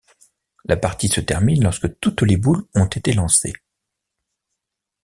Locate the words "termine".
1.21-1.61